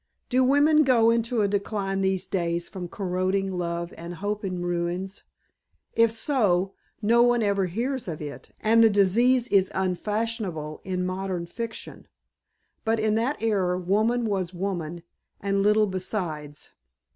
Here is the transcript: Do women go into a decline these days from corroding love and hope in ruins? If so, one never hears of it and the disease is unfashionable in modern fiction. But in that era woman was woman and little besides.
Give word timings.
Do 0.29 0.43
women 0.43 0.83
go 0.83 1.11
into 1.11 1.43
a 1.43 1.47
decline 1.47 2.01
these 2.01 2.25
days 2.25 2.67
from 2.67 2.87
corroding 2.87 3.51
love 3.51 3.93
and 3.95 4.15
hope 4.15 4.43
in 4.43 4.63
ruins? 4.63 5.21
If 5.93 6.09
so, 6.11 6.73
one 7.01 7.41
never 7.41 7.67
hears 7.67 8.07
of 8.07 8.19
it 8.19 8.49
and 8.59 8.83
the 8.83 8.89
disease 8.89 9.47
is 9.49 9.69
unfashionable 9.75 10.81
in 10.83 11.05
modern 11.05 11.45
fiction. 11.45 12.07
But 12.83 12.99
in 12.99 13.13
that 13.13 13.43
era 13.43 13.77
woman 13.79 14.25
was 14.25 14.55
woman 14.55 15.03
and 15.39 15.61
little 15.61 15.85
besides. 15.85 16.71